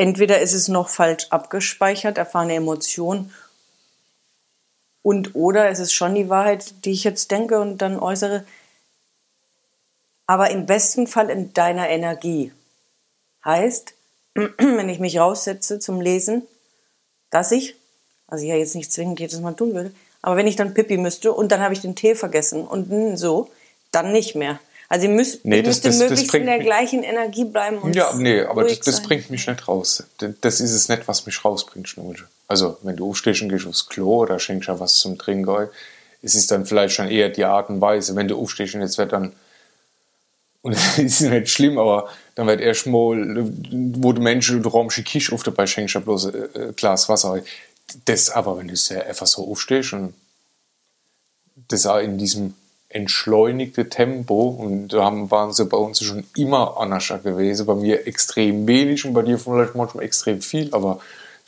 [0.00, 3.30] entweder ist es noch falsch abgespeichert, erfahrene Emotion,
[5.02, 8.44] und oder es ist schon die Wahrheit, die ich jetzt denke und dann äußere,
[10.26, 12.52] aber im besten Fall in deiner Energie.
[13.44, 13.94] Heißt,
[14.34, 16.46] wenn ich mich raussetze zum Lesen,
[17.30, 17.76] dass ich,
[18.26, 19.92] also ich ja jetzt nicht zwingend jedes Mal tun würde,
[20.22, 23.50] aber wenn ich dann Pipi müsste und dann habe ich den Tee vergessen und so,
[23.90, 24.60] dann nicht mehr.
[24.92, 27.94] Also ihr müsst, Nee, ihr das- das- das möglichst in der gleichen Energie bleiben und
[27.94, 30.02] Ja, nee, aber das, das bringt mich nicht raus.
[30.40, 32.24] Das ist es nicht, was mich rausbringt, Schnurge.
[32.48, 35.68] Also, wenn du aufstehst und gehst aufs Klo oder schenkst ja was zum Trinken,
[36.22, 38.16] es ist dann vielleicht schon eher die Art und Weise.
[38.16, 39.32] Wenn du aufstehst und jetzt wird dann,
[40.62, 44.96] und das ist nicht schlimm, aber dann wird erst mal, wo du Menschen, du räumst
[44.96, 47.40] die Kisch auf, dabei schenkst du ja bloß ein äh, Glas Wasser.
[48.06, 48.74] Das aber, wenn du
[49.06, 50.14] einfach so aufstehst und
[51.68, 52.54] das auch in diesem
[52.90, 57.64] entschleunigte Tempo und da waren sie bei uns schon immer anders gewesen.
[57.64, 61.00] Bei mir extrem wenig und bei dir vielleicht manchmal extrem viel, aber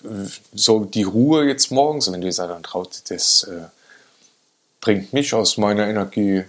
[0.05, 3.65] äh, so die Ruhe jetzt morgens, wenn du jetzt dann traut, das äh,
[4.81, 6.45] bringt mich aus meiner Energie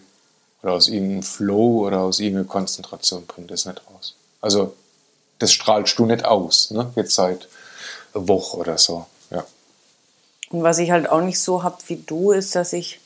[0.61, 4.15] oder aus irgendeinem Flow oder aus irgendeiner Konzentration, bringt das nicht raus.
[4.41, 4.75] Also
[5.39, 6.93] das strahlst du nicht aus, ne?
[6.95, 7.47] jetzt seit
[8.13, 9.07] Woche oder so.
[9.31, 9.43] Ja.
[10.51, 12.99] Und was ich halt auch nicht so hab wie du, ist, dass ich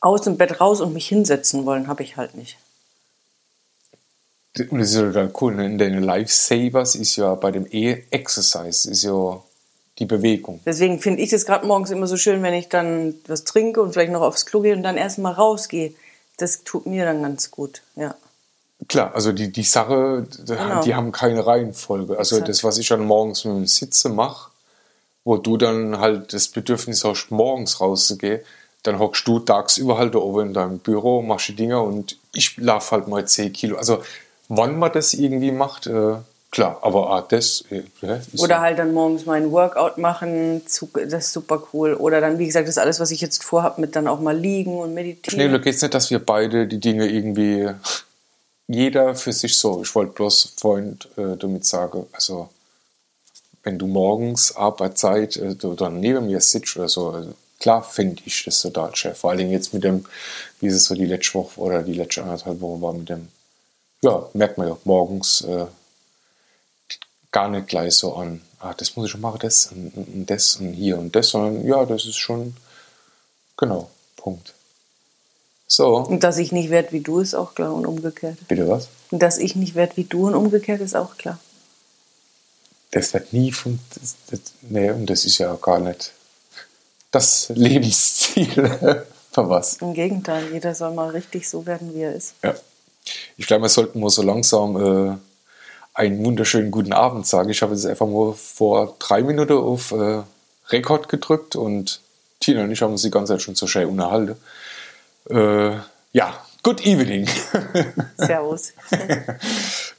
[0.00, 2.56] aus dem Bett raus und mich hinsetzen wollen, habe ich halt nicht.
[4.70, 5.54] Und das ist ja total cool.
[5.54, 5.66] Ne?
[5.66, 9.40] In den Lifesavers ist ja bei dem E-Exercise ist ja
[9.98, 10.60] die Bewegung.
[10.66, 13.92] Deswegen finde ich das gerade morgens immer so schön, wenn ich dann was trinke und
[13.92, 15.92] vielleicht noch aufs Klo gehe und dann erstmal rausgehe.
[16.38, 18.14] Das tut mir dann ganz gut, ja.
[18.88, 20.80] Klar, also die, die Sache, die- Genau.
[20.82, 22.18] die haben keine Reihenfolge.
[22.18, 22.48] Also Exakt.
[22.48, 24.50] das, was ich dann morgens mit dem Sitze mache,
[25.22, 28.40] wo du dann halt das Bedürfnis hast, morgens rauszugehen,
[28.82, 32.56] dann hockst du tagsüber halt da oben in deinem Büro, machst die Dinger und ich
[32.56, 33.76] laufe halt mal 10 Kilo.
[33.76, 34.02] Also
[34.48, 36.16] wann man das irgendwie macht, äh,
[36.50, 38.48] klar, aber ah, das äh, Oder so.
[38.48, 41.94] halt dann morgens meinen Workout machen, das ist super cool.
[41.94, 44.78] Oder dann, wie gesagt, das alles, was ich jetzt vorhab, mit dann auch mal liegen
[44.78, 45.38] und meditieren.
[45.38, 47.68] Schnell geht es nicht, dass wir beide die Dinge irgendwie,
[48.66, 49.82] jeder für sich so.
[49.82, 52.48] Ich wollte bloß Freund äh, damit sagen, also
[53.62, 58.44] wenn du morgens Arbeitszeit äh, dann neben mir sitzt oder so, also, klar finde ich
[58.44, 59.14] das total schön.
[59.14, 60.06] Vor allem jetzt mit dem,
[60.58, 63.28] wie es so die letzte Woche oder die letzte anderthalb Woche war mit dem,
[64.02, 65.66] ja, merkt man ja morgens äh,
[67.30, 70.26] gar nicht gleich so an, ah, das muss ich schon machen, das und, und und
[70.26, 72.56] das und hier und das, sondern ja, das ist schon,
[73.56, 74.54] genau, Punkt.
[75.68, 78.36] So, Und dass ich nicht werde wie du, ist auch klar und umgekehrt.
[78.48, 78.88] bitte was?
[79.10, 81.38] Und dass ich nicht werde wie du und umgekehrt ist auch klar.
[82.90, 83.54] Das wird nie
[84.30, 86.12] das, nee, und das ist ja gar nicht
[87.10, 89.04] das Lebensziel.
[89.32, 89.76] Für was?
[89.76, 92.34] Im Gegenteil, jeder soll mal richtig so werden, wie er ist.
[92.42, 92.54] Ja.
[93.36, 95.16] Ich glaube, wir sollten mal so langsam äh,
[95.94, 97.48] einen wunderschönen guten Abend sagen.
[97.50, 100.22] Ich habe jetzt einfach mal vor drei Minuten auf äh,
[100.68, 102.00] Rekord gedrückt und
[102.40, 104.36] Tina und ich haben uns die ganze Zeit schon so schön unterhalten.
[105.28, 105.76] Äh,
[106.12, 107.28] ja, good evening.
[108.16, 108.72] Servus.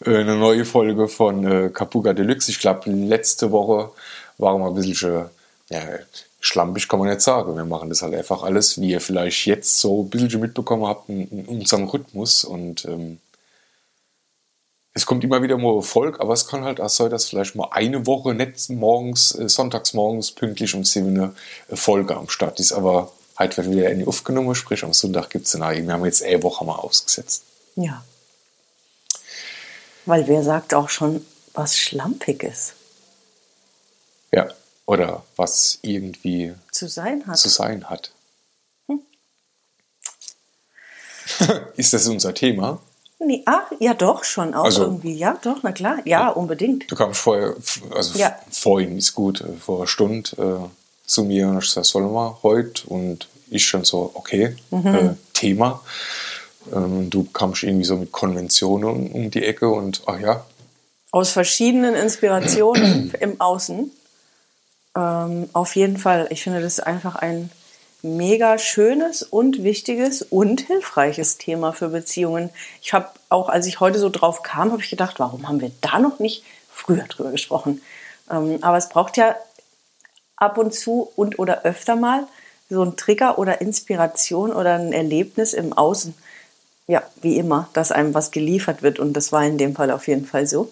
[0.04, 2.50] Äh, eine neue Folge von äh, Kapuga Deluxe.
[2.50, 3.92] Ich glaube, letzte Woche
[4.40, 5.30] waren wir ein bisschen schon,
[5.70, 5.80] ja,
[6.42, 7.56] schlampig kann man nicht sagen.
[7.56, 11.08] Wir machen das halt einfach alles, wie ihr vielleicht jetzt so ein bisschen mitbekommen habt,
[11.08, 12.44] in, in unserem Rhythmus.
[12.44, 13.20] Und ähm,
[14.94, 17.70] es kommt immer wieder mal Erfolg, aber es kann halt auch sein, dass vielleicht mal
[17.72, 21.34] eine Woche nicht morgens, äh, sonntags morgens pünktlich um 7 Uhr
[21.70, 22.74] eine Folge am Start ist.
[22.74, 25.86] Aber heute wird wieder eine aufgenommen, sprich am Sonntag gibt es eine.
[25.86, 27.44] Wir haben jetzt eine Woche mal ausgesetzt.
[27.76, 28.04] Ja.
[30.06, 31.24] Weil wer sagt auch schon,
[31.54, 32.74] was schlampig ist
[34.34, 34.50] Ja.
[34.86, 37.38] Oder was irgendwie zu sein hat?
[37.38, 38.12] zu sein hat.
[41.78, 42.80] Ist das unser Thema?
[43.20, 45.14] Nee, ah, ja doch, schon auch Also- irgendwie.
[45.14, 46.00] Ja, doch, na klar.
[46.06, 46.90] Ja, unbedingt.
[46.92, 47.56] Du kamst vorher,
[47.96, 48.36] also Ja.
[48.52, 50.68] vorhin ist gut, äh, vor einer Stunde äh,
[51.08, 52.88] zu mir und hast gesagt, sollen wir heute?
[52.88, 54.96] Und ich schon so, okay, Mhm.
[54.96, 55.84] äh, Thema.
[56.74, 60.46] Ähm, du kamst irgendwie so mit Konventionen um die Ecke und ach ja,
[61.12, 63.92] Aus verschiedenen Inspirationen im Außen.
[64.96, 66.28] Ähm, auf jeden Fall.
[66.30, 67.50] Ich finde, das ist einfach ein
[68.02, 72.50] mega schönes und wichtiges und hilfreiches Thema für Beziehungen.
[72.82, 75.72] Ich habe auch, als ich heute so drauf kam, habe ich gedacht, warum haben wir
[75.82, 77.82] da noch nicht früher drüber gesprochen?
[78.30, 79.36] Ähm, aber es braucht ja
[80.36, 82.28] ab und zu und oder öfter mal
[82.70, 86.16] so ein Trigger oder Inspiration oder ein Erlebnis im Außen.
[86.88, 90.08] Ja, wie immer, dass einem was geliefert wird und das war in dem Fall auf
[90.08, 90.72] jeden Fall so.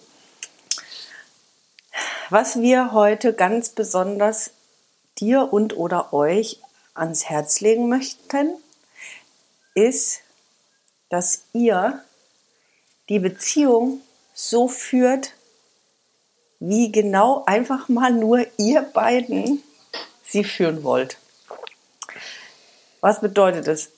[2.31, 4.51] Was wir heute ganz besonders
[5.17, 6.59] dir und oder euch
[6.93, 8.53] ans Herz legen möchten,
[9.73, 10.19] ist,
[11.09, 12.03] dass ihr
[13.09, 14.01] die Beziehung
[14.35, 15.33] so führt,
[16.59, 19.63] wie genau einfach mal nur ihr beiden
[20.23, 21.17] sie führen wollt.
[23.01, 23.89] Was bedeutet es?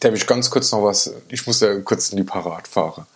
[0.00, 1.12] Da habe ich ganz kurz noch was.
[1.28, 3.06] Ich muss ja kurz in die Parat fahren.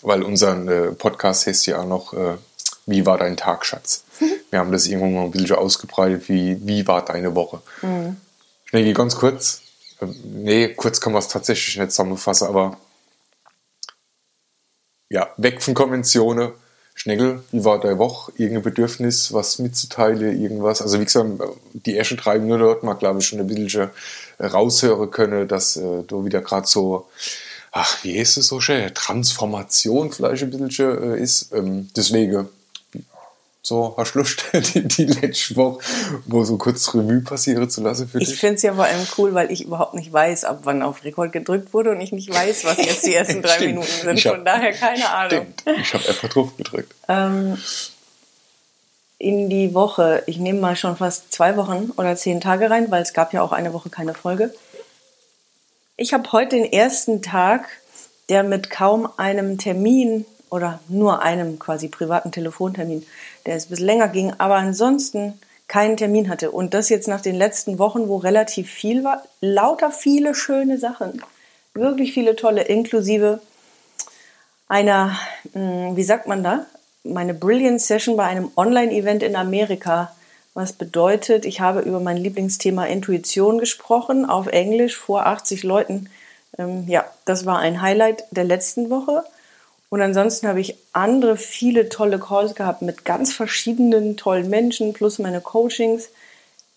[0.00, 2.38] Weil unser äh, Podcast heißt ja auch noch, äh,
[2.86, 4.04] wie war dein Tag, Schatz?
[4.50, 7.60] Wir haben das irgendwann mal ein bisschen ausgebreitet, wie, wie war deine Woche?
[7.82, 8.16] Mhm.
[8.64, 9.62] Schnell, ganz kurz.
[10.00, 12.78] Äh, nee, kurz kann man es tatsächlich nicht zusammenfassen, aber
[15.08, 16.52] ja, weg von Konventionen.
[16.94, 18.32] Schnegel, wie war deine Woche?
[18.36, 20.82] Irgendein Bedürfnis, was mitzuteilen, irgendwas?
[20.82, 21.30] Also wie gesagt,
[21.72, 23.90] die ersten drei Minuten hat man, glaube ich, schon ein bisschen
[24.38, 27.08] raushören können, dass äh, du wieder gerade so,
[27.70, 31.52] ach, wie heißt es so schön, Transformation vielleicht ein bisschen äh, ist.
[31.52, 32.48] Ähm, deswegen
[33.64, 35.84] so, hast du Lust, die, die letzte Woche,
[36.26, 38.32] wo so kurz Revue passieren zu lassen für dich?
[38.32, 41.04] Ich finde es ja vor allem cool, weil ich überhaupt nicht weiß, ab wann auf
[41.04, 44.24] Rekord gedrückt wurde und ich nicht weiß, was jetzt die ersten drei Minuten sind.
[44.24, 45.46] Hab, Von daher keine Ahnung.
[45.60, 45.78] Stimmt.
[45.80, 46.92] Ich habe einfach drauf gedrückt.
[47.08, 47.56] Ähm,
[49.18, 53.02] in die Woche, ich nehme mal schon fast zwei Wochen oder zehn Tage rein, weil
[53.02, 54.52] es gab ja auch eine Woche keine Folge.
[55.96, 57.68] Ich habe heute den ersten Tag,
[58.28, 63.06] der mit kaum einem Termin oder nur einem quasi privaten Telefontermin,
[63.46, 66.50] der es bis länger ging, aber ansonsten keinen Termin hatte.
[66.50, 71.22] Und das jetzt nach den letzten Wochen, wo relativ viel war, lauter viele schöne Sachen.
[71.74, 73.40] Wirklich viele tolle, inklusive
[74.68, 75.18] einer,
[75.52, 76.66] hm, wie sagt man da?
[77.04, 80.14] Meine Brilliant Session bei einem Online-Event in Amerika.
[80.54, 86.10] Was bedeutet, ich habe über mein Lieblingsthema Intuition gesprochen, auf Englisch vor 80 Leuten.
[86.58, 89.24] Ähm, ja, das war ein Highlight der letzten Woche.
[89.92, 95.18] Und ansonsten habe ich andere viele tolle Calls gehabt mit ganz verschiedenen tollen Menschen plus
[95.18, 96.08] meine Coachings.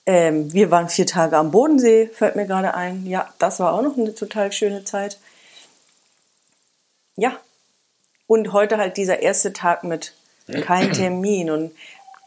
[0.05, 3.05] Ähm, wir waren vier Tage am Bodensee, fällt mir gerade ein.
[3.05, 5.17] Ja, das war auch noch eine total schöne Zeit.
[7.15, 7.37] Ja.
[8.27, 10.11] Und heute halt dieser erste Tag mit
[10.65, 11.71] kein Termin und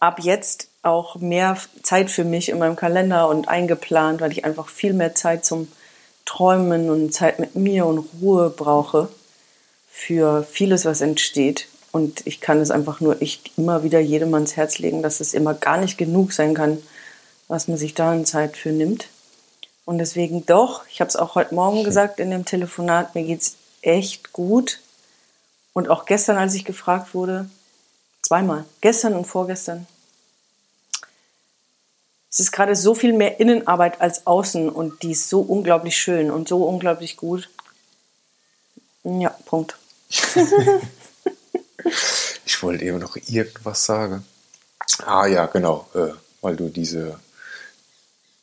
[0.00, 4.70] ab jetzt auch mehr Zeit für mich in meinem Kalender und eingeplant, weil ich einfach
[4.70, 5.70] viel mehr Zeit zum
[6.24, 9.10] Träumen und Zeit mit mir und Ruhe brauche
[9.90, 11.68] für vieles, was entsteht.
[11.90, 15.34] Und ich kann es einfach nur echt immer wieder jedem ans Herz legen, dass es
[15.34, 16.78] immer gar nicht genug sein kann,
[17.48, 19.08] was man sich da in Zeit für nimmt.
[19.84, 23.40] Und deswegen doch, ich habe es auch heute Morgen gesagt in dem Telefonat, mir geht
[23.40, 24.80] es echt gut.
[25.72, 27.48] Und auch gestern, als ich gefragt wurde,
[28.20, 29.86] zweimal, gestern und vorgestern.
[32.30, 36.30] Es ist gerade so viel mehr Innenarbeit als außen und die ist so unglaublich schön
[36.30, 37.48] und so unglaublich gut.
[39.08, 39.78] Ja, Punkt.
[42.44, 44.24] ich wollte eben noch irgendwas sagen.
[45.06, 46.12] Ah ja, genau, äh,
[46.42, 47.18] weil du diese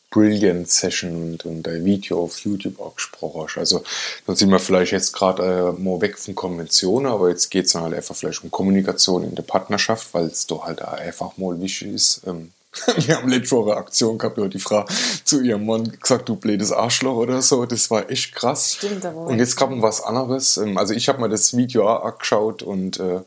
[0.09, 3.57] Brilliant Session und, und ein Video auf YouTube auch gesprochen hast.
[3.57, 3.83] Also
[4.25, 7.73] da sind wir vielleicht jetzt gerade äh, mal weg von Konventionen, aber jetzt geht es
[7.73, 11.59] dann halt einfach vielleicht um Kommunikation in der Partnerschaft, weil es doch halt einfach mal
[11.59, 12.53] wichtig ist, ähm,
[12.97, 14.85] Wir haben letzte Woche Aktion gehabt, da die Frau
[15.23, 17.65] zu ihrem Mann gesagt, du blödes Arschloch oder so.
[17.65, 18.75] Das war echt krass.
[18.75, 20.57] Stimmt, aber und jetzt kam was anderes.
[20.57, 23.21] Ähm, also ich habe mir das Video auch angeschaut und äh,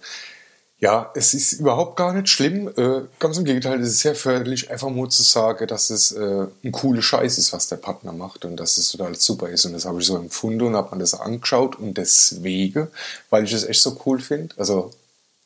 [0.80, 2.68] ja, es ist überhaupt gar nicht schlimm.
[2.76, 6.46] Äh, ganz im Gegenteil, es ist sehr förderlich, einfach nur zu sagen, dass es äh,
[6.62, 9.64] ein cooler Scheiß ist, was der Partner macht und dass es total super ist.
[9.64, 12.88] Und das habe ich so empfunden und habe mir das angeschaut und deswegen,
[13.28, 14.54] weil ich es echt so cool finde.
[14.56, 14.92] Also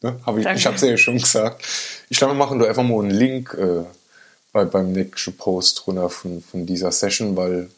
[0.02, 0.20] Ne?
[0.26, 1.64] Hab ich ich habe es ja schon gesagt.
[2.08, 3.84] Ich glaube, wir machen da einfach mal einen Link äh,
[4.52, 7.70] bei, beim nächsten Post runter von, von dieser Session, weil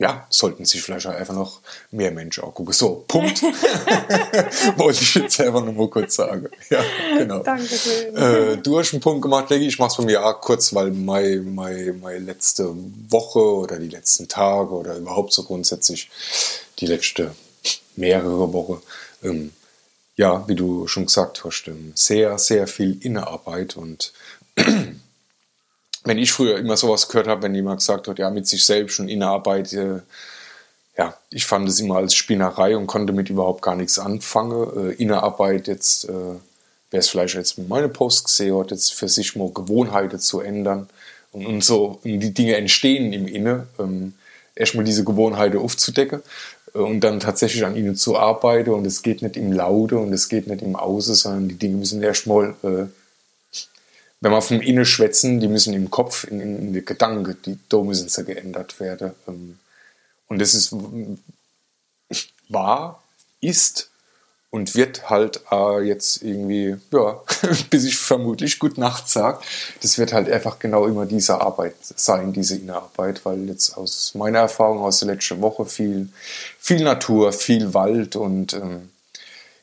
[0.00, 1.60] ja, sollten sich vielleicht auch einfach noch
[1.90, 2.72] mehr Menschen auch gucken.
[2.72, 3.42] So, Punkt.
[4.76, 6.46] Wollte ich jetzt einfach nur mal kurz sagen.
[6.70, 6.84] Ja,
[7.18, 7.40] genau.
[7.40, 8.16] Dankeschön.
[8.16, 9.66] Äh, du hast einen Punkt gemacht, Leggy.
[9.66, 12.72] Ich mache es bei mir auch kurz, weil meine, meine, meine letzte
[13.08, 16.08] Woche oder die letzten Tage oder überhaupt so grundsätzlich
[16.78, 17.34] die letzte
[17.96, 18.80] mehrere Wochen
[19.24, 19.50] ähm,
[20.18, 23.76] ja, wie du schon gesagt hast, ähm, sehr, sehr viel Innenarbeit.
[23.76, 24.12] Und
[26.04, 28.94] wenn ich früher immer sowas gehört habe, wenn jemand gesagt hat, ja, mit sich selbst
[28.94, 30.00] schon Innenarbeit, äh,
[30.98, 34.90] ja, ich fand es immer als Spinnerei und konnte mit überhaupt gar nichts anfangen.
[34.90, 36.34] Äh, Innenarbeit jetzt, äh,
[36.90, 40.40] wer es vielleicht jetzt mit meinem Post gesehen hat, jetzt für sich mal Gewohnheiten zu
[40.40, 40.88] ändern
[41.30, 43.68] und, und so und die Dinge entstehen im Inne.
[43.78, 44.14] Ähm,
[44.56, 46.22] erstmal diese Gewohnheiten aufzudecken
[46.82, 50.28] und dann tatsächlich an ihnen zu arbeiten und es geht nicht im Laute und es
[50.28, 52.86] geht nicht im Außen, sondern die Dinge müssen erstmal, äh,
[54.20, 57.58] wenn wir vom Innen schwätzen, die müssen im Kopf, in, in, in die Gedanken, die,
[57.68, 59.12] da müssen sie geändert werden.
[59.26, 59.58] Ähm,
[60.28, 60.74] und das ist
[62.48, 63.02] wahr,
[63.40, 63.90] ist
[64.50, 67.20] und wird halt äh, jetzt irgendwie, ja,
[67.70, 69.40] bis ich vermutlich gut Nacht sage,
[69.82, 74.38] das wird halt einfach genau immer diese Arbeit sein, diese Innenarbeit, weil jetzt aus meiner
[74.38, 76.08] Erfahrung aus der letzten Woche viel,
[76.58, 78.88] viel Natur, viel Wald und ähm,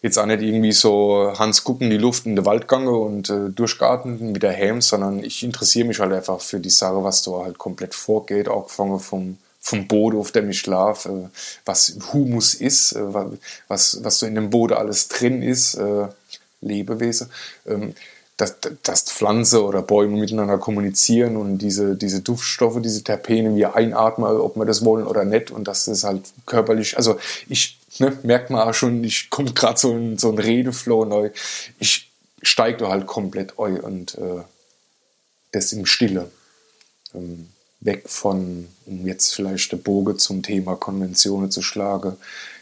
[0.04, 3.50] jetzt auch nicht irgendwie so Hans gucken die Luft in den Wald gange und äh,
[3.50, 7.32] durchgarten mit der Helm, sondern ich interessiere mich halt einfach für die Sache, was da
[7.44, 11.30] halt komplett vorgeht, auch gefangen vom, vom Boden, auf dem ich schlafe, äh,
[11.66, 13.02] was Humus ist, äh,
[13.68, 16.08] was, was so in dem Boden alles drin ist, äh,
[16.62, 17.32] Lebewesen.
[17.66, 17.96] Ähm,
[18.38, 24.30] dass, dass Pflanze oder Bäume miteinander kommunizieren und diese, diese Duftstoffe, diese Terpene wir einatmen,
[24.30, 27.18] ob wir das wollen oder nicht und das ist halt körperlich, also
[27.48, 31.32] ich ne, merkt man auch schon, ich komme gerade so in so ein Redeflow neu,
[31.80, 34.44] ich steige da halt komplett eu und äh,
[35.54, 36.30] das im Stille.
[37.14, 37.48] Ähm,
[37.86, 42.18] weg von, um jetzt vielleicht der Boge zum Thema Konventionen zu schlagen,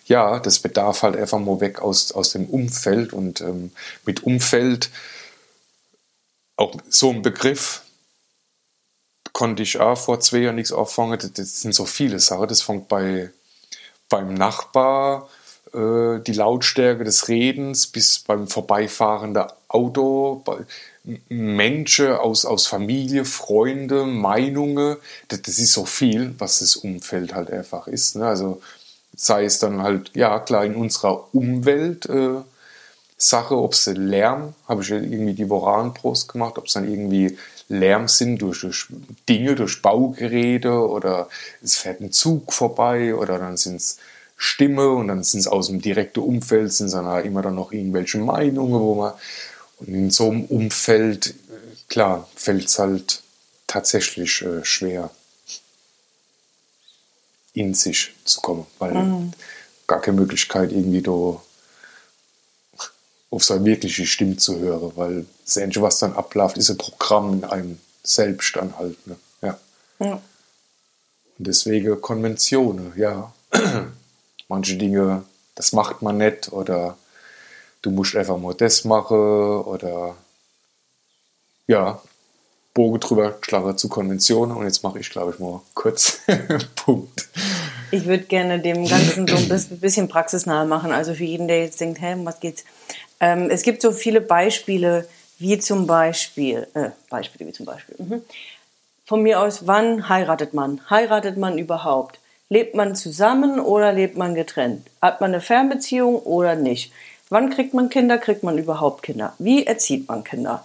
[0.05, 3.71] ja, das bedarf halt einfach mal weg aus, aus dem Umfeld und ähm,
[4.05, 4.89] mit Umfeld
[6.57, 7.81] auch so ein Begriff
[9.31, 11.19] konnte ich auch vor zwei Jahren nichts auffangen.
[11.35, 12.47] Das sind so viele Sachen.
[12.47, 13.31] Das fängt bei,
[14.07, 15.29] beim Nachbar,
[15.73, 20.57] äh, die Lautstärke des Redens, bis beim vorbeifahrenden Auto, bei
[21.29, 24.97] Menschen aus, aus Familie, Freunde, Meinungen.
[25.27, 28.15] Das, das ist so viel, was das Umfeld halt einfach ist.
[28.15, 28.25] Ne?
[28.25, 28.61] Also
[29.15, 32.05] sei es dann halt, ja klar, in unserer Umwelt.
[32.05, 32.41] Äh,
[33.17, 37.37] Sache, ob es Lärm, habe ich irgendwie die Voranprost gemacht, ob es dann irgendwie
[37.69, 38.87] Lärm sind durch, durch,
[39.29, 41.29] Dinge, durch Baugeräte oder
[41.63, 43.97] es fährt ein Zug vorbei oder dann sind es
[44.45, 47.71] Stimme und dann sind es aus dem direkten Umfeld, sind dann halt immer dann noch
[47.71, 49.13] irgendwelche Meinungen, wo man
[49.79, 51.33] und in so einem Umfeld,
[51.87, 53.23] klar, fällt es halt
[53.67, 55.11] tatsächlich äh, schwer,
[57.53, 59.31] in sich zu kommen, weil mhm.
[59.87, 61.41] gar keine Möglichkeit irgendwie da
[63.29, 67.33] auf seine wirkliche Stimme zu hören, weil das Einzige, was dann abläuft, ist ein Programm
[67.33, 69.07] in einem selbst dann halt.
[69.07, 69.15] Ne?
[69.41, 69.57] Ja.
[69.99, 70.21] ja.
[71.37, 73.33] Und deswegen Konventionen, ja.
[74.47, 75.23] Manche Dinge,
[75.55, 76.97] das macht man nicht oder
[77.81, 80.15] du musst einfach mal das machen oder
[81.67, 82.01] ja,
[82.73, 86.21] Bogen drüber, schlage zu Konventionen und jetzt mache ich, glaube ich, mal kurz
[86.75, 87.29] Punkt.
[87.91, 90.91] Ich würde gerne dem Ganzen so ein bisschen praxisnah machen.
[90.91, 92.65] Also für jeden, der jetzt denkt, hä, um was geht's?
[93.19, 95.07] Ähm, es gibt so viele Beispiele,
[95.37, 97.95] wie zum Beispiel, äh, Beispiele wie zum Beispiel.
[97.99, 98.21] Mhm.
[99.05, 100.81] Von mir aus, wann heiratet man?
[100.89, 102.19] Heiratet man überhaupt?
[102.53, 104.85] Lebt man zusammen oder lebt man getrennt?
[105.01, 106.91] Hat man eine Fernbeziehung oder nicht?
[107.29, 108.19] Wann kriegt man Kinder?
[108.19, 109.33] Kriegt man überhaupt Kinder?
[109.39, 110.63] Wie erzieht man Kinder?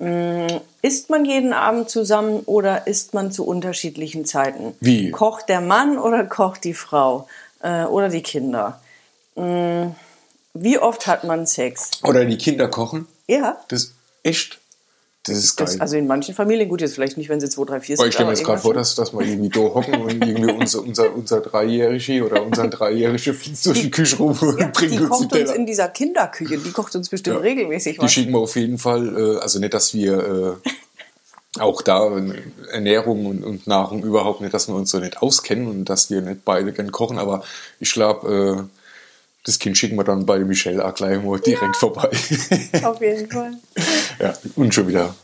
[0.00, 0.48] Mm,
[0.82, 4.74] isst man jeden Abend zusammen oder isst man zu unterschiedlichen Zeiten?
[4.80, 5.12] Wie?
[5.12, 7.28] Kocht der Mann oder kocht die Frau
[7.62, 8.80] äh, oder die Kinder?
[9.36, 9.90] Mm,
[10.54, 12.02] wie oft hat man Sex?
[12.02, 13.06] Oder die Kinder kochen?
[13.28, 13.60] Ja.
[13.68, 14.58] Das ist echt.
[15.28, 15.66] Das ist geil.
[15.66, 18.06] Das, also in manchen Familien, gut, jetzt vielleicht nicht, wenn sie zwei, drei, vier sind.
[18.06, 20.82] ich stelle mir jetzt gerade vor, dass, dass wir irgendwie da hocken und irgendwie unser,
[20.82, 24.98] unser, unser Dreijährige oder unseren Dreijährige fließt durch die Küche rum und ja, bringt die
[24.98, 28.06] uns kocht uns in dieser Kinderküche, die kocht uns bestimmt ja, regelmäßig was.
[28.06, 30.70] Die schicken wir auf jeden Fall, äh, also nicht, dass wir äh,
[31.60, 32.10] auch da
[32.70, 36.20] Ernährung und, und, Nahrung überhaupt nicht, dass wir uns so nicht auskennen und dass wir
[36.20, 37.42] nicht beide gern kochen, aber
[37.80, 38.77] ich glaube, äh,
[39.48, 42.10] das Kind schicken wir dann bei Michelle auch gleich mal direkt ja, vorbei.
[42.84, 43.54] Auf jeden Fall.
[44.20, 45.14] ja, und schon wieder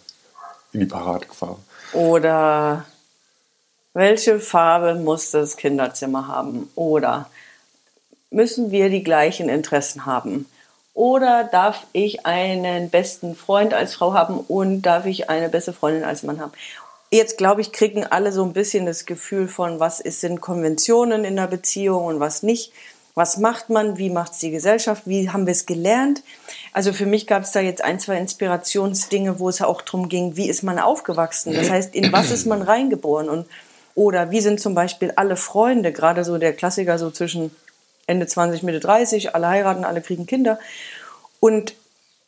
[0.72, 1.62] in die Parade gefahren.
[1.92, 2.86] Oder
[3.92, 6.70] welche Farbe muss das Kinderzimmer haben?
[6.74, 7.28] Oder
[8.30, 10.46] müssen wir die gleichen Interessen haben?
[10.94, 16.04] Oder darf ich einen besten Freund als Frau haben und darf ich eine beste Freundin
[16.04, 16.52] als Mann haben?
[17.10, 21.36] Jetzt glaube ich, kriegen alle so ein bisschen das Gefühl von, was sind Konventionen in
[21.36, 22.72] der Beziehung und was nicht.
[23.14, 23.96] Was macht man?
[23.96, 25.04] Wie macht es die Gesellschaft?
[25.06, 26.22] Wie haben wir es gelernt?
[26.72, 30.36] Also für mich gab es da jetzt ein, zwei Inspirationsdinge, wo es auch darum ging,
[30.36, 31.54] wie ist man aufgewachsen?
[31.54, 33.28] Das heißt, in was ist man reingeboren?
[33.28, 33.46] Und,
[33.94, 37.54] oder wie sind zum Beispiel alle Freunde, gerade so der Klassiker so zwischen
[38.08, 40.58] Ende 20, Mitte 30, alle heiraten, alle kriegen Kinder.
[41.38, 41.74] Und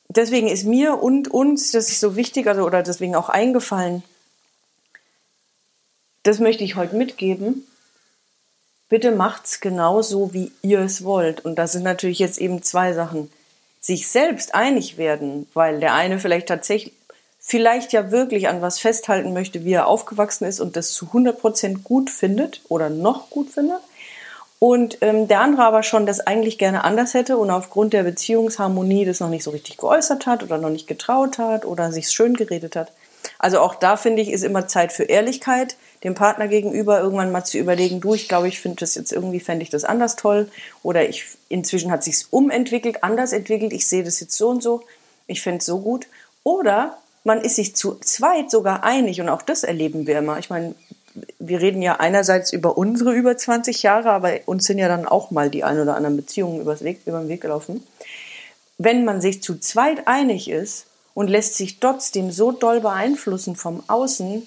[0.08, 4.04] deswegen ist mir und uns, das ist so wichtig, also, oder deswegen auch eingefallen,
[6.22, 7.66] das möchte ich heute mitgeben
[8.88, 11.44] bitte macht's genauso, wie ihr es wollt.
[11.44, 13.30] Und das sind natürlich jetzt eben zwei Sachen.
[13.80, 16.92] Sich selbst einig werden, weil der eine vielleicht tatsächlich,
[17.38, 21.40] vielleicht ja wirklich an was festhalten möchte, wie er aufgewachsen ist und das zu 100
[21.40, 23.80] Prozent gut findet oder noch gut findet.
[24.58, 29.04] Und ähm, der andere aber schon das eigentlich gerne anders hätte und aufgrund der Beziehungsharmonie
[29.04, 32.34] das noch nicht so richtig geäußert hat oder noch nicht getraut hat oder sich schön
[32.34, 32.90] geredet hat.
[33.38, 37.44] Also auch da finde ich, ist immer Zeit für Ehrlichkeit, dem Partner gegenüber irgendwann mal
[37.44, 40.50] zu überlegen, du, ich glaube, ich finde das jetzt irgendwie, fände ich das anders toll.
[40.82, 44.82] Oder ich, inzwischen hat sich's umentwickelt, anders entwickelt, ich sehe das jetzt so und so,
[45.26, 46.06] ich finde es so gut.
[46.44, 50.38] Oder man ist sich zu zweit sogar einig und auch das erleben wir immer.
[50.38, 50.74] Ich meine,
[51.38, 55.30] wir reden ja einerseits über unsere über 20 Jahre, aber uns sind ja dann auch
[55.30, 57.84] mal die ein oder anderen Beziehungen über den Weg gelaufen.
[58.78, 63.82] wenn man sich zu zweit einig ist und lässt sich trotzdem so doll beeinflussen vom
[63.86, 64.46] Außen,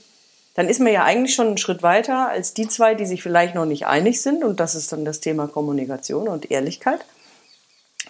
[0.54, 3.56] dann ist man ja eigentlich schon einen Schritt weiter als die zwei, die sich vielleicht
[3.56, 4.44] noch nicht einig sind.
[4.44, 7.00] Und das ist dann das Thema Kommunikation und Ehrlichkeit.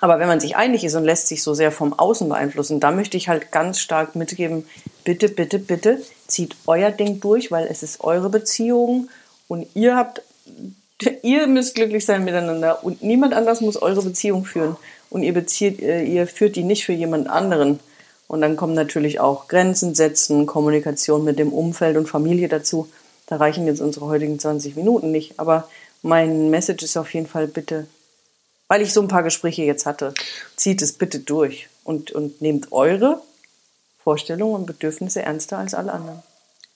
[0.01, 2.91] Aber wenn man sich einig ist und lässt sich so sehr vom Außen beeinflussen, da
[2.91, 4.65] möchte ich halt ganz stark mitgeben,
[5.05, 9.07] bitte, bitte, bitte, zieht euer Ding durch, weil es ist eure Beziehung
[9.47, 10.21] und ihr habt,
[11.23, 14.75] ihr müsst glücklich sein miteinander und niemand anders muss eure Beziehung führen
[15.09, 17.79] und ihr bezieht, äh, ihr führt die nicht für jemand anderen.
[18.29, 22.87] Und dann kommen natürlich auch Grenzen setzen, Kommunikation mit dem Umfeld und Familie dazu.
[23.27, 25.37] Da reichen jetzt unsere heutigen 20 Minuten nicht.
[25.37, 25.67] Aber
[26.03, 27.87] mein Message ist auf jeden Fall bitte
[28.69, 30.13] weil ich so ein paar Gespräche jetzt hatte,
[30.55, 33.21] zieht es bitte durch und, und nehmt eure
[34.01, 36.23] Vorstellungen und Bedürfnisse ernster als alle anderen.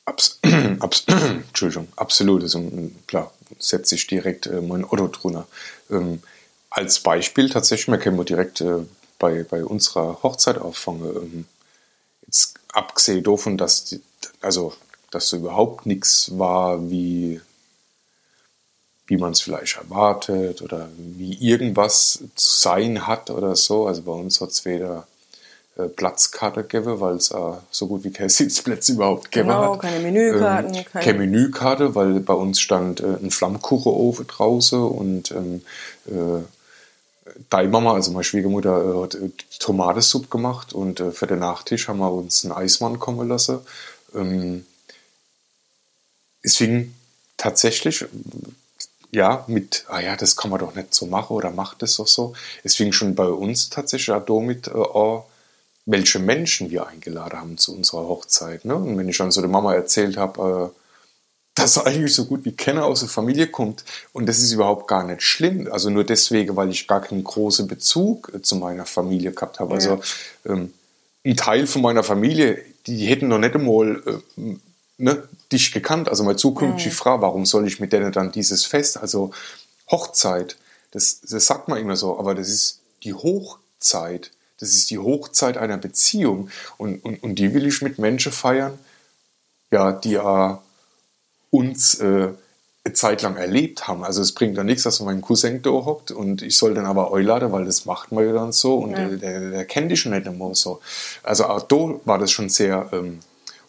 [0.05, 0.39] Abs
[0.79, 1.05] abs
[1.47, 2.41] Entschuldigung, absolut.
[2.41, 2.69] Also,
[3.07, 5.47] klar, setze ich direkt äh, mein Otto drunter.
[5.89, 6.21] Ähm,
[6.69, 8.79] als Beispiel tatsächlich, man können wir direkt äh,
[9.23, 11.15] bei, bei unserer Hochzeit auffangen.
[11.15, 11.45] Ähm,
[12.25, 14.01] jetzt abgesehen davon, dass die,
[14.41, 14.73] also
[15.11, 17.39] dass so überhaupt nichts war wie
[19.07, 23.85] wie man es vielleicht erwartet oder wie irgendwas zu sein hat oder so.
[23.85, 25.07] Also bei uns hat es weder
[25.75, 27.37] äh, Platzkarte gegeben, weil es äh,
[27.69, 29.81] so gut wie keine Sitzplätze überhaupt gegeben genau, hat.
[29.81, 30.73] keine Menükarten.
[30.73, 35.61] Ähm, keine, keine Menükarte, weil bei uns stand äh, ein Flammkuchenofen draußen und ähm,
[36.07, 36.43] äh,
[37.49, 41.87] Deine Mama, also meine Schwiegermutter, äh, hat äh, Tomatensuppe gemacht und äh, für den Nachtisch
[41.87, 43.59] haben wir uns einen Eismann kommen lassen.
[44.13, 44.65] Ähm,
[46.43, 46.95] deswegen
[47.37, 48.05] tatsächlich
[49.11, 52.07] ja, mit, ah ja, das kann man doch nicht so machen oder macht das doch
[52.07, 52.33] so.
[52.63, 55.19] Es fing schon bei uns tatsächlich auch damit äh,
[55.85, 58.65] welche Menschen wir eingeladen haben zu unserer Hochzeit.
[58.65, 58.75] Ne?
[58.75, 60.73] Und wenn ich dann so der Mama erzählt habe,
[61.55, 64.87] dass er eigentlich so gut wie keiner aus der Familie kommt und das ist überhaupt
[64.87, 65.69] gar nicht schlimm.
[65.71, 69.75] Also nur deswegen, weil ich gar keinen großen Bezug äh, zu meiner Familie gehabt habe.
[69.75, 69.95] Also, ja.
[69.95, 70.73] Also ähm,
[71.25, 74.41] ein Teil von meiner Familie, die hätten noch nicht einmal äh,
[74.97, 76.95] ne, dich gekannt, also meine zukünftige mhm.
[76.95, 79.31] Frau, warum soll ich mit denen dann dieses Fest, also
[79.91, 80.57] Hochzeit,
[80.91, 85.57] das, das sagt man immer so, aber das ist die Hochzeit, das ist die Hochzeit
[85.57, 88.77] einer Beziehung und, und, und die will ich mit Menschen feiern,
[89.71, 90.55] ja, die äh,
[91.53, 92.29] uns äh,
[92.83, 94.03] eine Zeit lang erlebt haben.
[94.03, 97.13] Also es bringt dann nichts, dass mein Cousin da hockt und ich soll dann aber
[97.13, 99.07] einladen, weil das macht man ja dann so und ja.
[99.07, 100.81] der, der, der kennt dich schon nicht immer so.
[101.21, 102.89] Also auch da war das schon sehr...
[102.91, 103.19] Ähm,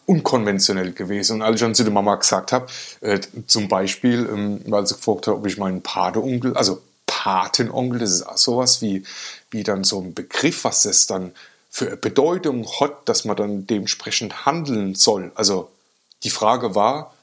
[0.07, 1.37] unkonventionell gewesen.
[1.37, 2.67] Und als ich dann zu der Mama gesagt habe,
[3.01, 8.11] äh, zum Beispiel, ähm, weil sie gefragt hat, ob ich meinen Patenonkel, also Patenonkel, das
[8.11, 9.03] ist auch sowas wie,
[9.49, 11.31] wie dann so ein Begriff, was das dann
[11.71, 15.31] für eine Bedeutung hat, dass man dann dementsprechend handeln soll.
[15.33, 15.69] Also
[16.23, 17.14] die Frage war,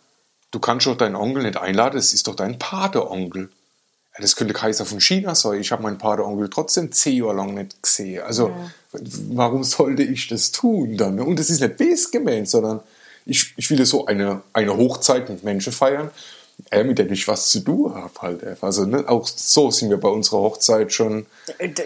[0.52, 3.50] du kannst doch deinen Onkel nicht einladen, das ist doch dein Patenonkel.
[4.14, 5.60] Ja, das könnte Kaiser von China sein.
[5.60, 8.22] Ich habe meinen Patenonkel trotzdem zehn Jahre lang nicht gesehen.
[8.22, 11.20] Also ja warum sollte ich das tun dann?
[11.20, 12.80] Und das ist nicht base sondern
[13.24, 16.10] ich, ich will so eine, eine Hochzeit mit Menschen feiern,
[16.70, 18.62] äh, mit der ich was zu tun habe halt.
[18.62, 21.26] Also ne, auch so sind wir bei unserer Hochzeit schon.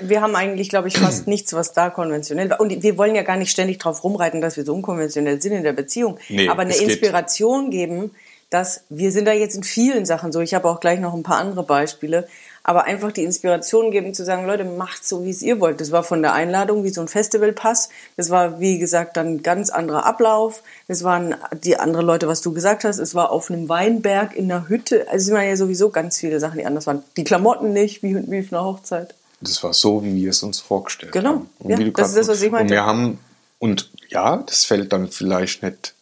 [0.01, 2.61] Wir haben eigentlich, glaube ich, fast nichts, was da konventionell war.
[2.61, 5.63] Und wir wollen ja gar nicht ständig drauf rumreiten, dass wir so unkonventionell sind in
[5.63, 6.19] der Beziehung.
[6.29, 8.13] Nee, Aber eine Inspiration geben,
[8.51, 10.41] dass wir sind da jetzt in vielen Sachen so.
[10.41, 12.27] Ich habe auch gleich noch ein paar andere Beispiele
[12.69, 15.81] aber einfach die Inspiration geben zu sagen, Leute, macht so, wie es ihr wollt.
[15.81, 17.91] Das war von der Einladung wie so ein Festivalpass.
[18.17, 20.65] Das war, wie gesagt, dann ein ganz anderer Ablauf.
[20.89, 22.99] Das waren die anderen Leute, was du gesagt hast.
[22.99, 25.07] Es war auf einem Weinberg in einer Hütte.
[25.09, 27.05] Also es waren ja sowieso ganz viele Sachen, die anders waren.
[27.17, 29.15] Die Klamotten nicht, wie, wie auf einer Hochzeit.
[29.41, 31.29] Das war so, wie wir es uns vorgestellt genau.
[31.29, 31.51] haben.
[31.61, 31.81] Genau.
[31.81, 32.65] Ja, das ist das, was ich meinte.
[32.65, 33.21] Und wir haben,
[33.61, 35.95] und ja, das fällt dann vielleicht nicht,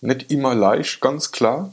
[0.00, 1.72] nicht immer leicht, ganz klar.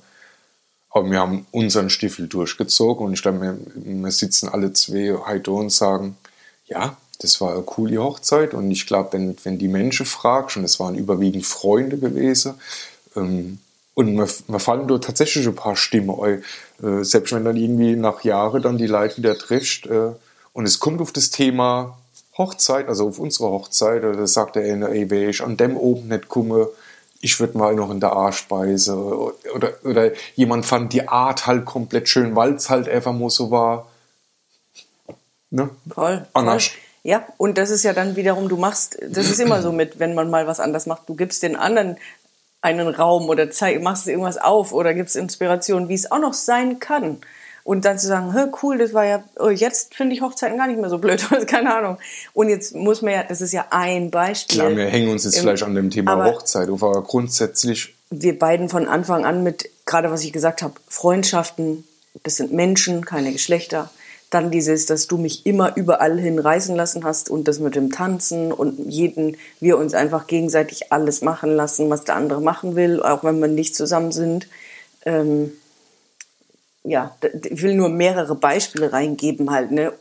[0.90, 5.52] Aber wir haben unseren Stiefel durchgezogen und ich glaube, wir, wir sitzen alle zwei heute
[5.52, 6.18] und sagen,
[6.66, 10.64] ja, das war eine coole Hochzeit und ich glaube, wenn, wenn die Menschen fragst, und
[10.64, 12.56] es waren überwiegend Freunde gewesen,
[13.16, 13.60] ähm,
[13.96, 14.28] und mir
[14.60, 18.86] fallen da tatsächlich ein paar Stimmen äh, selbst wenn dann irgendwie nach Jahren dann die
[18.86, 20.12] Leute wieder trifft äh,
[20.54, 21.98] und es kommt auf das Thema
[22.38, 26.10] Hochzeit, also auf unsere Hochzeit, da sagt der eine, ey, wenn ich an dem oben
[26.10, 26.70] nicht komme,
[27.22, 32.10] ich würde mal noch in der A-Speise oder, oder jemand fand die Art halt komplett
[32.10, 33.88] schön, weil es halt einfach nur so war.
[35.50, 35.70] Ne?
[35.90, 36.28] Voll.
[36.34, 36.68] Anders.
[36.68, 36.78] Voll.
[37.04, 40.14] Ja, und das ist ja dann wiederum, du machst, das ist immer so mit, wenn
[40.14, 41.98] man mal was anders macht, du gibst den anderen
[42.62, 46.80] einen Raum oder zeig, machst irgendwas auf oder gibst Inspiration, wie es auch noch sein
[46.80, 47.20] kann.
[47.68, 50.80] Und dann zu sagen, cool, das war ja, oh, jetzt finde ich Hochzeiten gar nicht
[50.80, 51.98] mehr so blöd, keine Ahnung.
[52.32, 54.62] Und jetzt muss man ja, das ist ja ein Beispiel.
[54.62, 57.94] Klar, wir hängen uns jetzt Im, vielleicht an dem Thema Hochzeit aber grundsätzlich.
[58.10, 61.84] Wir beiden von Anfang an mit, gerade was ich gesagt habe, Freundschaften,
[62.24, 63.90] das sind Menschen, keine Geschlechter.
[64.30, 68.54] Dann dieses, dass du mich immer überall hinreißen lassen hast und das mit dem Tanzen
[68.54, 73.26] und jeden, wir uns einfach gegenseitig alles machen lassen, was der andere machen will, auch
[73.26, 74.48] wenn wir nicht zusammen sind.
[75.06, 75.52] Ähm,
[76.88, 79.94] ja, ich will nur mehrere Beispiele reingeben halt, ne?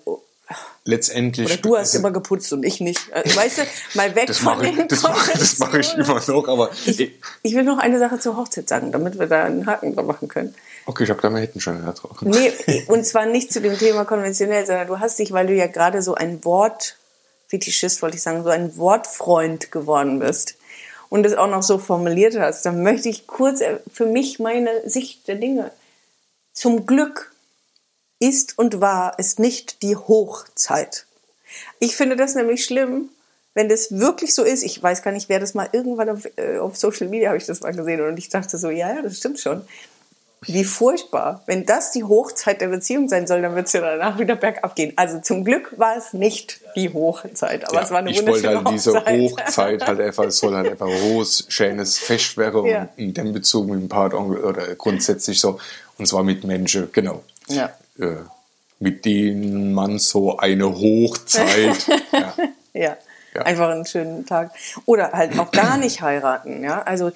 [0.84, 1.46] Letztendlich.
[1.46, 3.10] Oder du hast immer geputzt und ich nicht.
[3.10, 3.62] Äh, Weißt du,
[3.94, 6.70] mal weg das von mache ich, den das mach, das mach ich immer noch, aber
[6.84, 7.00] Ich,
[7.42, 10.28] ich will noch eine Sache zur Hochzeit sagen, damit wir da einen Haken dran machen
[10.28, 10.54] können.
[10.86, 12.18] okay, ich habe da mal hinten schon drauf.
[12.20, 12.52] Nee,
[12.86, 16.00] und zwar nicht zu dem Thema konventionell, sondern du hast dich, weil du ja gerade
[16.02, 16.96] so ein Wort,
[17.48, 20.54] Fetischist wollte ich sagen, so ein Wortfreund geworden bist
[21.08, 24.70] und es auch noch so formuliert hast, dann möchte ich kurz äh, für mich meine
[24.88, 25.72] Sicht der Dinge.
[26.56, 27.32] Zum Glück
[28.18, 31.04] ist und war es nicht die Hochzeit.
[31.80, 33.10] Ich finde das nämlich schlimm,
[33.52, 34.62] wenn das wirklich so ist.
[34.62, 37.44] Ich weiß gar nicht, wer das mal irgendwann auf, äh, auf Social Media habe ich
[37.44, 39.68] das mal gesehen und ich dachte so, ja, ja, das stimmt schon.
[40.42, 41.42] Wie furchtbar.
[41.46, 44.76] Wenn das die Hochzeit der Beziehung sein soll, dann wird es ja danach wieder bergab
[44.76, 44.92] gehen.
[44.96, 48.48] Also zum Glück war es nicht die Hochzeit, aber Ja, es war eine ich wollte
[48.54, 48.94] wunderschöne halt diese
[49.32, 49.86] Hochzeit.
[49.86, 52.82] Halt einfach, es soll halt einfach ein hohes, schönes Fest werden Ja.
[52.82, 55.58] und in dem Bezug mit dem Patenonkel oder grundsätzlich so,
[55.98, 57.70] und zwar mit Menschen, genau, Ja.
[57.98, 58.16] äh,
[58.78, 62.34] mit denen man so eine Hochzeit, ja,
[62.74, 62.96] Ja.
[63.34, 63.42] Ja.
[63.42, 64.50] Einfach einen schönen Tag.
[64.86, 66.64] Oder halt auch gar nicht heiraten.
[66.64, 66.80] Ja?
[66.84, 67.12] Also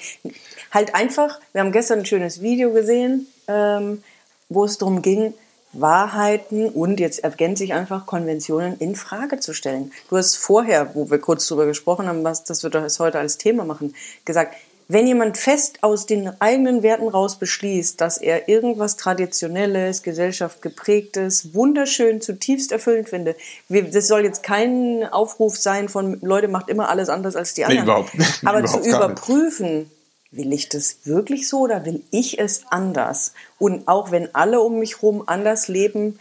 [0.71, 4.03] halt einfach, wir haben gestern ein schönes Video gesehen, ähm,
[4.49, 5.35] wo es darum ging,
[5.73, 9.93] Wahrheiten und jetzt ergänze ich einfach Konventionen in Frage zu stellen.
[10.09, 13.39] Du hast vorher, wo wir kurz drüber gesprochen haben, was das wir das heute als
[13.39, 14.57] Thema machen, gesagt,
[14.89, 21.55] wenn jemand fest aus den eigenen Werten raus beschließt, dass er irgendwas Traditionelles, Gesellschaft geprägtes,
[21.55, 23.37] wunderschön, zutiefst erfüllend finde,
[23.69, 27.85] das soll jetzt kein Aufruf sein von Leute macht immer alles anders als die anderen.
[27.85, 28.41] überhaupt nicht.
[28.45, 28.97] Aber zu Überhaupt nicht.
[28.97, 29.91] überprüfen,
[30.31, 33.33] will ich das wirklich so oder will ich es anders?
[33.59, 36.19] Und auch wenn alle um mich herum anders leben,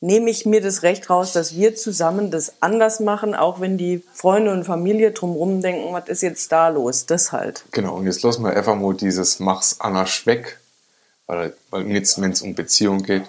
[0.00, 4.02] nehme ich mir das Recht raus, dass wir zusammen das anders machen, auch wenn die
[4.12, 7.06] Freunde und Familie drumherum denken, was ist jetzt da los?
[7.06, 7.64] Das halt.
[7.70, 10.58] genau, und jetzt lassen wir einfach mal dieses Mach's anders weg,
[11.26, 13.24] weil, weil jetzt, wenn es um Beziehung geht,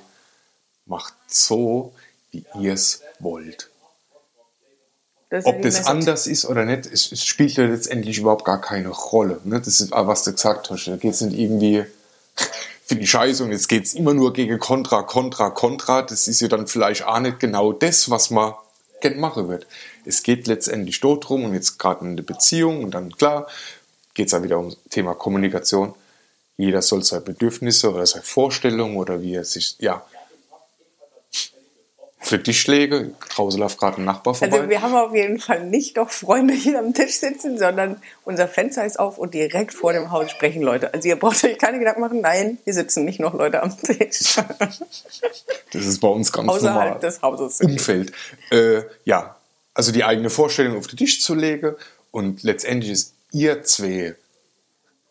[0.86, 1.94] macht so,
[2.32, 3.70] wie ihr es wollt.
[5.34, 8.90] Das Ob das anders ist oder nicht, es, es spielt ja letztendlich überhaupt gar keine
[8.90, 9.42] Rolle.
[9.46, 9.60] Ne?
[9.60, 10.86] Das ist was du gesagt hast.
[10.86, 11.86] Da geht es nicht irgendwie
[12.86, 16.04] für die Scheiße und jetzt geht es immer nur gegen Kontra, Kontra, Kontra.
[16.04, 18.54] Das ist ja dann vielleicht auch nicht genau das, was man
[19.02, 19.66] gern machen wird.
[20.06, 23.48] Es geht letztendlich dort drum und jetzt gerade in der Beziehung und dann klar
[24.14, 25.96] geht es ja wieder um Thema Kommunikation.
[26.58, 30.06] Jeder soll seine Bedürfnisse oder seine Vorstellungen oder wie er sich, ja,
[32.24, 33.12] für lege.
[33.30, 34.58] Draußen läuft gerade ein Nachbar vorbei.
[34.58, 38.48] Also wir haben auf jeden Fall nicht noch Freunde hier am Tisch sitzen, sondern unser
[38.48, 40.94] Fenster ist auf und direkt vor dem Haus sprechen Leute.
[40.94, 44.38] Also ihr braucht euch keine Gedanken machen, nein, hier sitzen nicht noch Leute am Tisch.
[45.72, 47.00] Das ist bei uns ganz Außerhalb normal.
[47.00, 47.60] des Hauses.
[47.62, 48.12] Umfeld.
[48.52, 49.36] Äh, ja,
[49.74, 51.76] also die eigene Vorstellung auf den Tisch zu legen
[52.12, 54.16] und letztendlich ist ihr zwei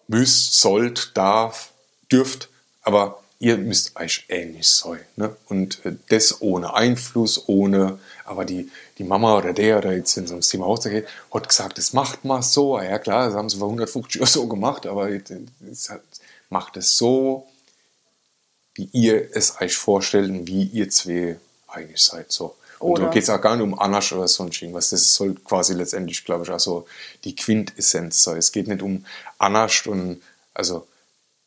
[0.06, 1.72] müsst, sollt, darf,
[2.10, 2.48] dürft,
[2.82, 5.00] aber ihr müsst euch ähnlich sein.
[5.16, 5.34] Ne?
[5.48, 10.24] Und äh, das ohne Einfluss, ohne, aber die, die Mama oder der, oder jetzt, wenn
[10.24, 12.76] es ums Thema Hochzeit geht, hat gesagt, das macht mal so.
[12.76, 16.00] Ah Ja klar, das haben sie vor 150 Jahren so gemacht, aber hat-
[16.50, 17.46] macht es so,
[18.74, 22.30] wie ihr es euch vorstellt und wie ihr zwei eigentlich seid.
[22.30, 22.54] So.
[22.78, 24.90] Und Oder- da geht es auch gar nicht um Anasch oder sonst irgendwas.
[24.90, 26.86] Das soll quasi letztendlich, glaube ich, auch so
[27.24, 28.36] die Quintessenz sein.
[28.36, 29.04] Es geht nicht um
[29.38, 30.22] Anasch und
[30.54, 30.86] also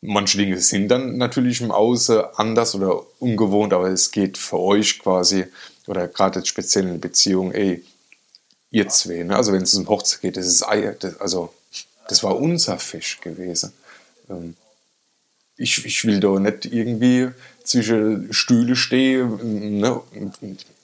[0.06, 4.98] manche Dinge sind dann natürlich im Außen anders oder ungewohnt, aber es geht für euch
[4.98, 5.46] quasi,
[5.86, 7.84] oder gerade jetzt speziell in Beziehung, ey,
[8.70, 9.36] ihr zwei, ne?
[9.36, 11.52] also wenn es um Hochzeit geht, das ist Eier, das, also
[12.08, 13.72] das war unser Fisch gewesen.
[14.30, 14.54] Ähm,
[15.56, 17.30] ich, ich will da nicht irgendwie
[17.64, 19.80] zwischen Stühle stehen.
[19.80, 20.00] Ne?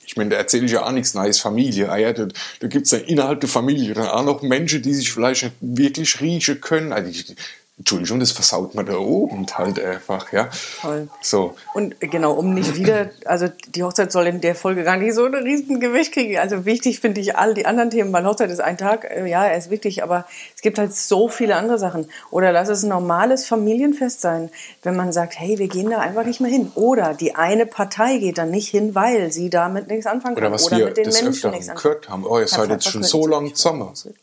[0.05, 1.91] Ich meine, da erzähle ich ja auch nichts Neues Familie.
[1.91, 2.27] Ah ja, da,
[2.61, 6.21] da gibt es dann innerhalb der Familie dann auch noch Menschen, die sich vielleicht wirklich
[6.21, 6.93] riechen können.
[6.93, 7.35] Also
[7.79, 10.49] Entschuldigung, das versaut man da oben halt einfach, ja.
[10.53, 11.09] Voll.
[11.23, 15.15] So, Und genau, um nicht wieder, also die Hochzeit soll in der Folge gar nicht
[15.15, 16.37] so ein Riesengewicht kriegen.
[16.39, 19.47] Also wichtig finde ich all die anderen Themen, weil Hochzeit ist ein Tag, äh, ja,
[19.47, 22.09] er ist wichtig, aber es gibt halt so viele andere Sachen.
[22.31, 24.51] Oder lass es ein normales Familienfest sein,
[24.83, 26.71] wenn man sagt, hey, wir gehen da einfach nicht mehr hin.
[26.75, 30.45] Oder die eine Partei geht dann nicht hin, weil sie damit nichts anfangen kann.
[30.45, 32.27] oder was oder wir mit den des Menschen nichts gehört haben.
[32.27, 33.83] Oh, ihr seid Herr jetzt schon so Sie lang mich zusammen.
[33.83, 34.17] ausreden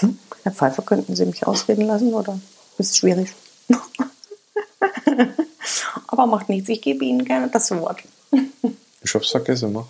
[0.00, 0.18] lassen?
[0.42, 2.40] Herr Pfeiffer, könnten Sie mich ausreden lassen oder
[2.82, 3.32] ist schwierig?
[6.08, 8.00] Aber macht nichts, ich gebe Ihnen gerne das Wort.
[9.02, 9.86] Ich hab's vergessen, mach.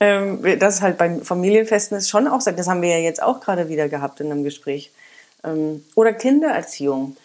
[0.00, 3.40] Ähm, das halt beim Familienfesten ist schon auch, so, das haben wir ja jetzt auch
[3.40, 4.90] gerade wieder gehabt in einem Gespräch.
[5.44, 7.16] Ähm, oder Kindererziehung.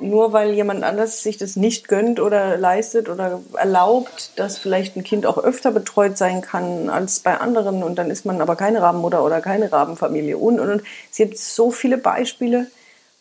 [0.00, 5.04] nur weil jemand anders sich das nicht gönnt oder leistet oder erlaubt, dass vielleicht ein
[5.04, 8.80] Kind auch öfter betreut sein kann als bei anderen und dann ist man aber keine
[8.80, 10.82] Rabenmutter oder keine Rabenfamilie und und und.
[11.10, 12.68] Es gibt so viele Beispiele,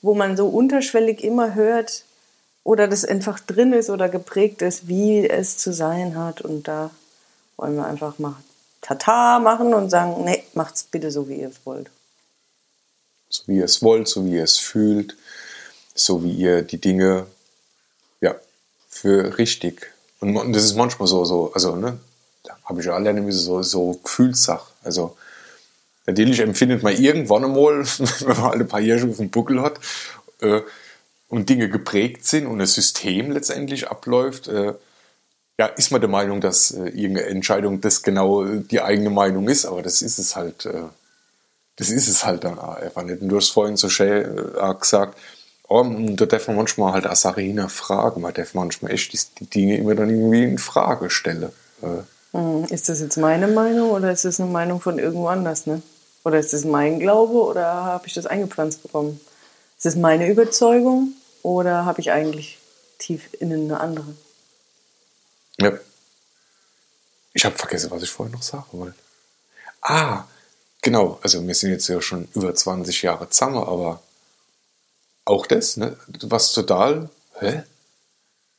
[0.02, 2.06] wo man so unterschwellig immer hört
[2.64, 6.92] oder das einfach drin ist oder geprägt ist, wie es zu sein hat und da
[7.58, 8.36] wollen wir einfach mal
[8.82, 11.90] Tata machen und sagen, nee, macht's bitte so, wie ihr es wollt.
[13.30, 15.16] So wie ihr es wollt, so wie ihr es fühlt,
[15.94, 17.28] so wie ihr die Dinge
[18.20, 18.36] ja,
[18.90, 19.92] für richtig.
[20.20, 22.00] Und das ist manchmal so, so also, ne,
[22.66, 24.72] habe ich ja alle so, so Gefühlssache.
[24.84, 25.18] Also,
[26.12, 27.86] natürlich empfindet man irgendwann einmal,
[28.20, 29.80] wenn man alle paar Jahre auf dem Buckel hat
[30.42, 30.62] äh,
[31.28, 34.74] und Dinge geprägt sind und das System letztendlich abläuft, äh,
[35.58, 39.48] ja, ist man der Meinung, dass äh, irgendeine Entscheidung das genau äh, die eigene Meinung
[39.48, 40.86] ist, aber das ist es halt, äh,
[41.76, 43.22] das ist es halt dann einfach nicht.
[43.22, 45.18] Und du hast vorhin so schön äh, gesagt,
[45.68, 49.78] oh, da darf man manchmal halt auch Sachen hinterfragen, man darf manchmal echt die, Dinge
[49.78, 51.50] immer dann irgendwie in Frage stellen.
[52.32, 55.82] Hm, ist das jetzt meine Meinung oder ist das eine Meinung von irgendwo anders, ne?
[56.24, 59.20] Oder ist das mein Glaube oder habe ich das eingepflanzt bekommen?
[59.76, 62.60] Ist das meine Überzeugung oder habe ich eigentlich
[63.00, 64.16] tief innen eine andere?
[65.58, 65.74] Ja.
[67.34, 68.98] Ich habe vergessen, was ich vorhin noch sagen wollte.
[69.82, 70.26] Ah,
[70.82, 71.20] genau.
[71.24, 74.02] Also wir sind jetzt ja schon über 20 Jahre zusammen, aber
[75.26, 75.98] auch das, ne?
[76.22, 77.64] Was total, hä?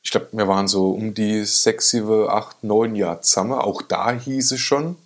[0.03, 3.53] Ich glaube, wir waren so um die sechs, sieben, acht, neun Jahre zusammen.
[3.53, 4.97] Auch da hieß es schon,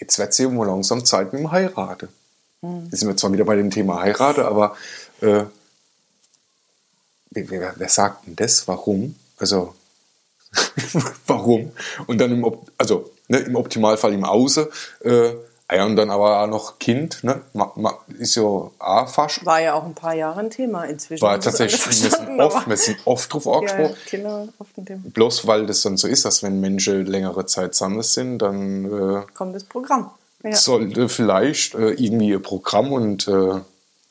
[0.00, 2.08] jetzt wird es ja mal langsam Zeit mit dem Heirate.
[2.62, 2.88] Mhm.
[2.90, 4.76] Jetzt sind wir zwar wieder bei dem Thema Heirate, aber
[5.20, 5.44] äh,
[7.30, 8.66] wer, wer, sagt denn das?
[8.66, 9.14] Warum?
[9.38, 9.74] Also,
[11.26, 11.72] warum?
[12.06, 14.66] Und dann im, also, ne, im Optimalfall im Außen.
[15.04, 15.34] Äh,
[15.72, 17.42] ja, und dann aber auch noch Kind, ne?
[18.18, 19.44] ist ja auch fast.
[19.46, 21.22] War ja auch ein paar Jahre ein Thema inzwischen.
[21.22, 23.90] War tatsächlich, wir sind, oft, wir sind oft drauf angesprochen.
[23.90, 25.02] Ja, Kinder oft ein Thema.
[25.04, 29.22] Bloß weil das dann so ist, dass wenn Menschen längere Zeit zusammen sind, dann äh,
[29.32, 30.10] kommt das Programm.
[30.42, 30.56] Ja.
[30.56, 33.60] Sollte vielleicht äh, irgendwie ihr Programm und, äh,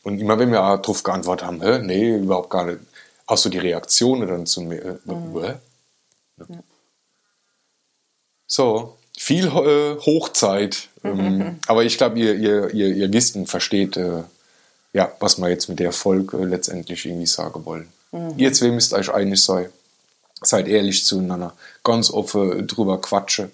[0.03, 2.79] und immer wenn wir darauf geantwortet haben, hä, nee, überhaupt gar nicht.
[3.27, 4.99] Hast du die Reaktionen dann zu mir?
[5.07, 5.43] Äh, mhm.
[5.43, 5.59] ja.
[8.47, 10.87] So, viel äh, Hochzeit.
[11.03, 14.23] Ähm, aber ich glaube, ihr, ihr, ihr, ihr wisst und versteht, äh,
[14.93, 17.89] ja, was wir jetzt mit der Folge äh, letztendlich irgendwie sagen wollen.
[18.13, 18.35] Mhm.
[18.37, 19.67] Ihr zwei müsst euch einig sein.
[20.41, 21.53] Seid ehrlich zueinander.
[21.83, 23.51] Ganz offen drüber quatsche.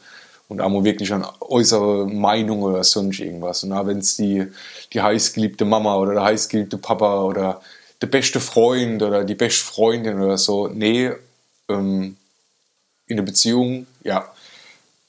[0.48, 3.64] Und auch mal wirklich an äußere Meinung oder sonst irgendwas.
[3.64, 4.46] Und wenn es die,
[4.94, 7.60] die heißgeliebte Mama oder der heißgeliebte Papa oder
[8.04, 11.12] der beste Freund oder die beste Freundin oder so, nee,
[11.70, 12.18] ähm,
[13.08, 14.32] in der Beziehung, ja,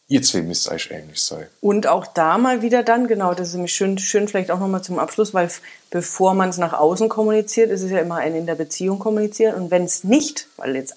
[0.09, 1.47] ihr zwei müsst euch ähnlich sein.
[1.61, 4.83] Und auch da mal wieder dann, genau, das ist nämlich schön, schön vielleicht auch nochmal
[4.83, 5.51] zum Abschluss, weil
[5.91, 9.55] bevor man es nach außen kommuniziert, ist es ja immer ein in der Beziehung kommunizieren.
[9.55, 10.97] Und wenn es nicht, weil jetzt,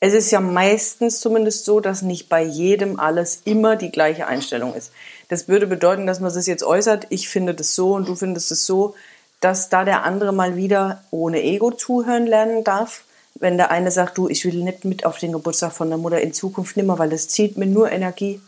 [0.00, 4.74] es ist ja meistens zumindest so, dass nicht bei jedem alles immer die gleiche Einstellung
[4.74, 4.92] ist.
[5.28, 8.50] Das würde bedeuten, dass man es jetzt äußert, ich finde das so und du findest
[8.52, 8.94] es so,
[9.40, 13.04] dass da der andere mal wieder ohne Ego zuhören lernen darf
[13.40, 16.20] wenn der eine sagt, du, ich will nicht mit auf den Geburtstag von der Mutter
[16.20, 18.40] in Zukunft nimmer, weil das zieht mir nur Energie,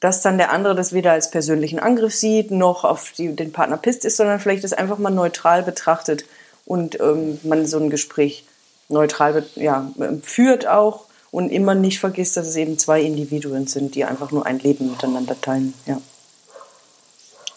[0.00, 3.76] dass dann der andere das weder als persönlichen Angriff sieht, noch auf die, den Partner
[3.76, 6.24] pisst ist, sondern vielleicht das einfach mal neutral betrachtet
[6.66, 8.44] und ähm, man so ein Gespräch
[8.88, 9.90] neutral ja,
[10.22, 14.46] führt auch und immer nicht vergisst, dass es eben zwei Individuen sind, die einfach nur
[14.46, 15.74] ein Leben miteinander teilen.
[15.86, 16.00] Ja.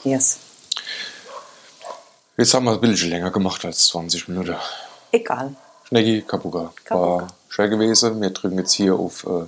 [0.04, 0.40] Yes.
[2.38, 4.56] Jetzt haben wir ein bisschen länger gemacht als 20 Minuten.
[5.12, 5.56] Egal.
[5.88, 6.74] Schneggi Kapuga.
[6.90, 8.22] War schwer gewesen.
[8.22, 9.46] Wir drücken jetzt hier auf äh,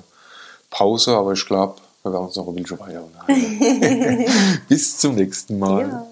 [0.69, 4.25] Pause, aber ich glaube, wir werden uns noch ein bisschen weiter unterhalten.
[4.69, 5.89] Bis zum nächsten Mal.
[5.89, 6.07] Ja.